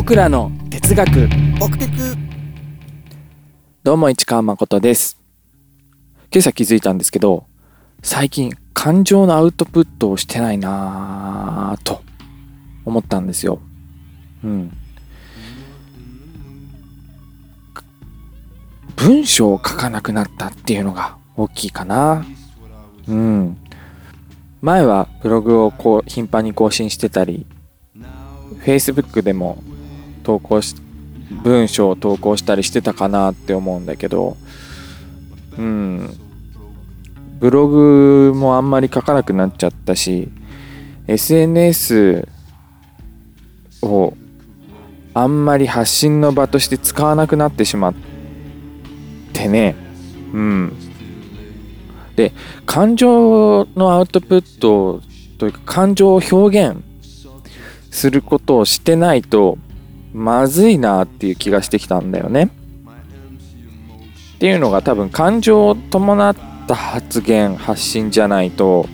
[0.00, 1.28] 僕らの哲学。
[1.58, 2.16] 僕哲
[3.82, 5.18] どうも市川誠です。
[6.32, 7.46] 今朝気づいたんですけど
[8.04, 12.00] 最近感情のアウトプットをしてないなぁと。
[12.84, 13.58] 思ったんですよ。
[14.44, 14.72] うん。
[18.94, 22.24] 文章を書かなくなったっていうのが大きいかな。
[23.08, 23.56] うん。
[24.62, 27.46] 前はブログをこう頻繁に更新してたり
[28.64, 29.60] Facebook でも
[30.28, 30.74] 投稿し
[31.42, 34.36] 文章を投稿したりしてたかなって思うんだけど
[35.56, 36.14] うん。
[37.40, 40.28] ブログもあんまり書かなくなっちゃったし
[41.06, 42.28] SNS
[43.80, 44.12] を
[45.14, 47.94] あんまり発信の場として使わなくなってしまっ
[49.32, 49.76] てね。
[50.34, 50.76] うん。
[52.16, 52.34] で
[52.66, 55.00] 感情のアウトプット
[55.38, 56.82] というか感情を表現
[57.90, 59.56] することをしてないと
[60.18, 62.50] まずいなっていう気がしてきたんだよね。
[64.36, 68.86] っていうのが多分感情を伴った発言発信じゃないと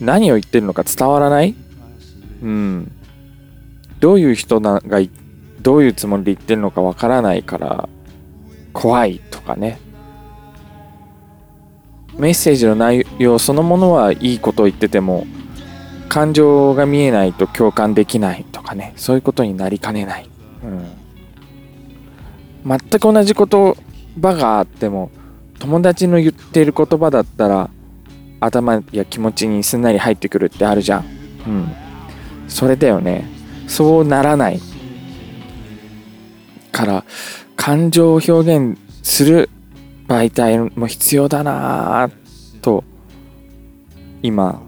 [0.00, 1.54] 何を言ってるのか伝わらない？
[2.42, 2.92] うん。
[3.98, 4.80] どういう人が
[5.60, 7.88] どういうつもりで言ってるのかわからないから
[8.72, 9.78] 怖いとかね。
[12.18, 15.26] メッセージの内容そのものはいいことを言ってても
[16.10, 20.28] 感情が見えないと共感できないとかねそういうことになりかねない、
[20.64, 20.86] うん、
[22.66, 23.46] 全く同じ言
[24.20, 25.10] 葉があっても
[25.60, 27.70] 友達の言っている言葉だったら
[28.40, 31.04] 頭や気持ちにすんなり入ってくるってあるじゃん。
[31.46, 31.72] うん。
[32.48, 33.28] それだよね。
[33.68, 34.60] そうならない
[36.72, 37.04] から
[37.54, 39.50] 感情を表現する
[40.08, 42.10] 媒体も必要だな
[42.62, 42.82] と
[44.22, 44.60] 今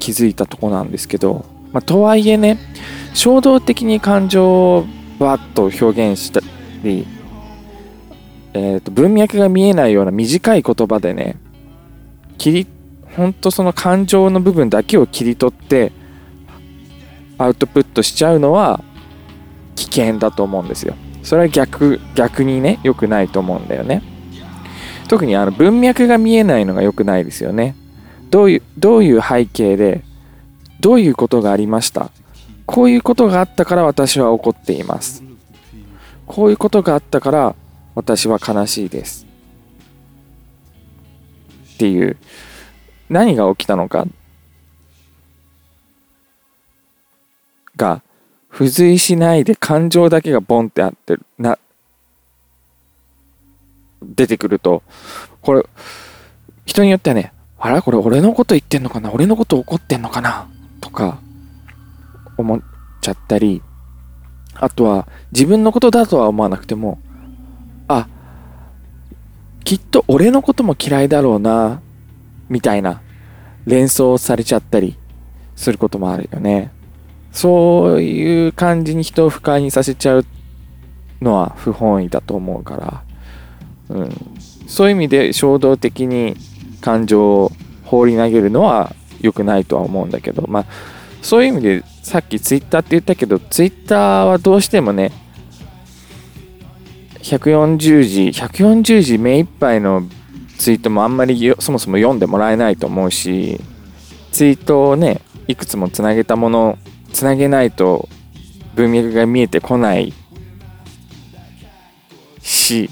[0.00, 2.58] 気づいたとこなんですけど、まあ、とはいえね
[3.14, 4.86] 衝動的に感情を
[5.20, 6.40] バッと表現した
[6.82, 7.06] り、
[8.54, 11.36] えー、と文脈が見えないような短い言葉でね
[12.38, 12.66] 切り
[13.14, 15.92] 本当その感情の部分だけを切り取って
[17.38, 18.82] アウトプットしちゃうのは
[19.76, 20.94] 危険だと思うんですよ。
[21.22, 24.02] それは逆逆にね良くないと思うんだよね。
[25.08, 27.74] 特にあの文脈が見えないのが良くないですよね。
[28.30, 30.02] どういうどういう背景で
[30.80, 32.10] どういうことがありました？
[32.64, 35.22] こういうことがあったから私は怒っています。
[36.26, 37.56] こういうことがあったから
[37.94, 39.26] 私は悲しいです。
[41.74, 42.16] っていう
[43.08, 44.06] 何が起きたのか？
[47.76, 48.02] が
[48.52, 51.58] 付随しないで感情だけがボンってあってな
[54.02, 54.82] 出てくると
[55.40, 55.64] これ
[56.66, 59.12] 人によってはねあらこれ俺のこと言ってんのかな？
[59.12, 60.48] 俺のこと怒ってんのかな？
[60.80, 61.20] とか
[62.38, 62.62] 思っ
[63.02, 63.62] ちゃったり、
[64.54, 66.98] あとは自分のことだとは思わなくても、
[67.86, 68.08] あ、
[69.62, 71.82] きっと俺のことも嫌いだろうな、
[72.48, 73.02] みたいな
[73.66, 74.96] 連想されちゃったり
[75.54, 76.72] することもあるよね。
[77.30, 80.24] そういう感じに人を不快にさせちゃう
[81.20, 83.04] のは不本意だと思うから、
[83.90, 84.10] うん、
[84.66, 86.36] そういう意味で衝動的に
[86.80, 87.52] 感情を
[87.84, 90.66] 放り投げるのは良くないとは思うんだけど、まあ、
[91.22, 95.12] そういう意味でさっきツイッターって言ったけど、ツイッターはどうしてもね、
[97.22, 100.02] 140字、140字目いっぱいの
[100.58, 103.60] ツイートもあんまりそもそも読んでもらえないと思うし、
[104.32, 106.78] ツイートをね、いくつもつなげたもの、
[107.12, 108.08] つなげないと
[108.74, 110.12] 文脈が見えてこない
[112.40, 112.90] し、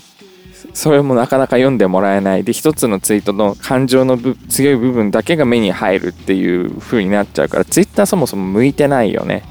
[0.79, 2.45] それもなかなか読んでもらえない。
[2.45, 4.17] で一つのツイートの感情の
[4.49, 9.43] 強い部分だけが目に入るっていう風になっちゃうからツイッターそもそも向いてないよね。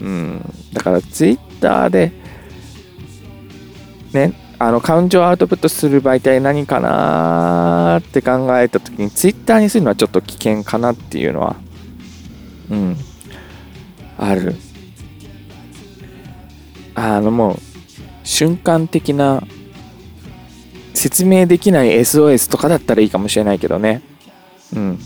[0.00, 0.54] うん。
[0.72, 2.10] だからツイッターで
[4.12, 11.54] ねあの感情アウトプットする媒体何かなって考えた時にツイッターにするのはちょっと危険かなっていうのは
[12.72, 12.96] うん。
[14.18, 14.56] ある。
[16.96, 17.58] あのもう
[18.24, 19.40] 瞬間的な
[21.04, 24.00] 説明できない SOS とかだったらいいかもしれないけどね。
[24.74, 24.98] うん。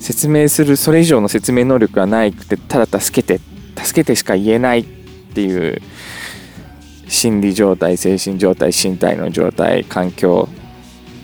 [0.00, 3.38] 説明する、それ以上の説明能力がないくて、ただ助けて、
[3.76, 4.84] 助けてしか言えないっ
[5.34, 5.82] ていう
[7.06, 10.48] 心理状態、精神状態、身体の状態、環境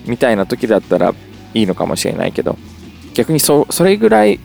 [0.04, 1.14] みたいな時だったら
[1.54, 2.58] いいのかもしれないけど、
[3.14, 4.38] 逆にそそれぐらい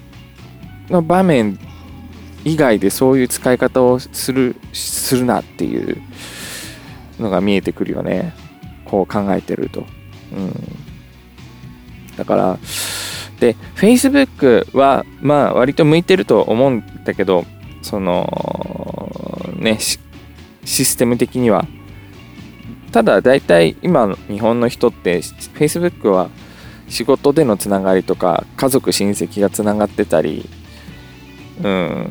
[0.90, 1.60] の場面
[2.46, 6.02] 以外でそういう使い方をする、するなっていう
[7.19, 8.47] のが見えてくるよね。
[8.89, 9.86] こう考えてると。
[10.34, 10.54] うん、
[12.18, 12.60] だから
[13.39, 17.45] で Facebook はまあ割と向いてると思うんだけど
[17.81, 18.28] その
[19.56, 21.66] ねシステム的には。
[22.92, 26.30] ただ大体今の日本の人って Facebook は
[26.88, 30.50] 仕事でのつながりとか家族親戚がつながってたり
[31.63, 32.10] うん。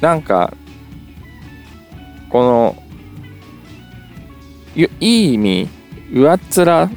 [0.00, 0.54] なんか
[2.30, 2.82] この
[4.76, 5.68] いい意味
[6.12, 6.90] 上っ面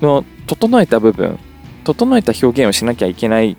[0.00, 1.38] の整えた部分
[1.84, 3.56] 整えた表現をしなきゃいけない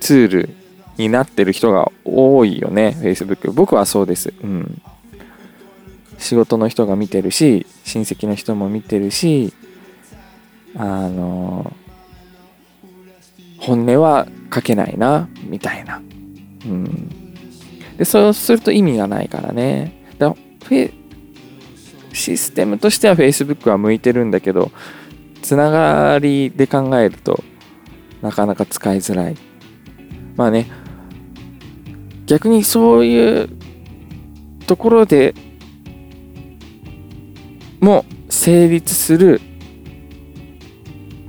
[0.00, 0.50] ツール
[0.96, 4.32] になってる人が多いよね Facebook 僕はそうです。
[4.42, 4.82] うん。
[6.18, 9.54] 仕事の人が見てるし親戚の人も見てるし
[10.76, 11.72] あの
[13.58, 16.02] 本音は書けないなみたいな。
[16.66, 17.34] うん。
[17.96, 19.99] でそうすると意味がないからね。
[22.12, 24.70] システムとしては Facebook は向いてるんだけど
[25.42, 27.42] つながりで考えると
[28.22, 29.36] なかなか使いづらい
[30.36, 30.70] まあね
[32.26, 33.48] 逆にそういう
[34.66, 35.34] ところで
[37.80, 39.40] も成立する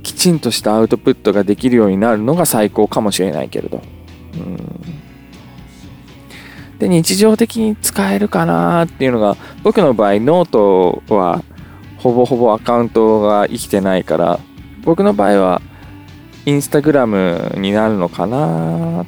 [0.02, 3.82] きちんとしたアウトプットができるようになるのが最高かもしれないけれど。
[4.34, 4.61] うん
[6.82, 11.44] で日常的に使えるかなっていうのが僕の場合ノートは
[11.98, 14.40] ほぼほぼアカウントが生きてないから
[14.82, 15.62] 僕の場合は
[16.44, 19.06] インスタグラムになるのかな。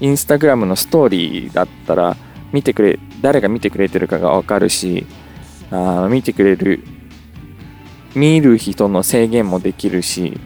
[0.00, 2.14] インスタグラムのストーリーだったら
[2.52, 5.06] 見てくれ誰が見てくれてるかがわかるし
[5.70, 6.84] あ見てくれる
[8.14, 10.38] 見る人の制限もできるし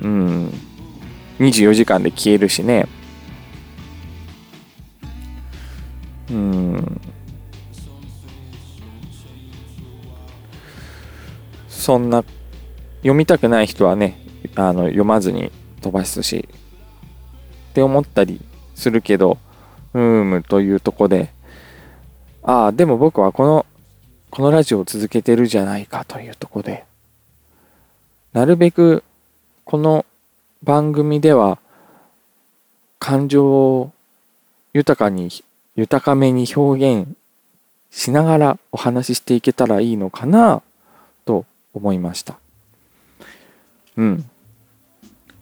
[0.00, 0.52] うん
[1.40, 2.86] 24時間で消えるしね。
[11.92, 12.24] そんな
[13.00, 14.18] 読みたくない人はね
[14.54, 15.52] あの読まずに
[15.82, 16.48] 飛ばすし
[17.70, 18.40] って思ったり
[18.74, 19.36] するけど
[19.92, 21.30] うーむというとこで
[22.42, 23.66] ああでも僕はこの
[24.30, 26.86] このラジオを続けてるじゃないかというとこで
[28.32, 29.04] なるべく
[29.66, 30.06] この
[30.62, 31.58] 番組では
[33.00, 33.92] 感情を
[34.72, 35.28] 豊かに
[35.76, 37.16] 豊かめに表現
[37.90, 40.62] しながらお話ししていけたらいいのかな
[41.74, 42.38] 思いました。
[43.96, 44.24] うん。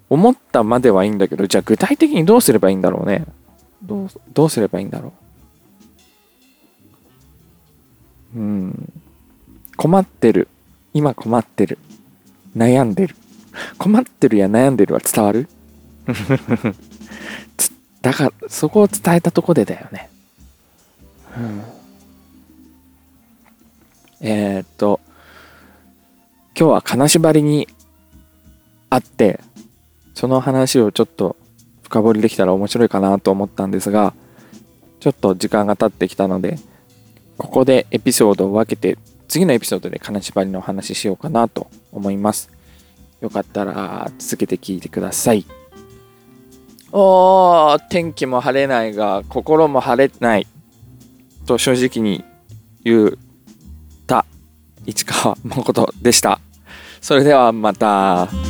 [0.09, 3.25] 思ったまではいいんだけど、じゃあ具体的にどうすればいいんだろうね。
[3.83, 5.13] どう、どうすればいいんだろ
[8.35, 8.39] う。
[8.39, 8.93] うん。
[9.77, 10.49] 困ってる。
[10.93, 11.79] 今困ってる。
[12.57, 13.15] 悩んでる。
[13.79, 15.49] 困ってるや悩んでるは伝わる？
[18.03, 20.11] だから、そこを伝えたとこでだよね。
[21.37, 21.63] うん、
[24.21, 25.01] えー、っと
[26.61, 27.69] 今日は金縛りに
[28.91, 29.41] あって
[30.13, 31.37] その話をちょっと
[31.83, 34.13] 深掘りできたら面白いかなと思ったんですが
[34.99, 36.59] ちょっと時間が経ってきたので
[37.39, 42.51] ここでエピソードを分けて次のエピソードで金縛りの話しようかなと思います。
[43.23, 45.47] よかったら続けて聞いてください。
[46.93, 50.47] おー天気も晴れないが心も晴れない。
[51.47, 52.23] と正直に
[52.85, 53.11] 言っ
[54.07, 54.27] た
[54.85, 56.40] 市川誠でした。
[57.01, 58.50] それではまた。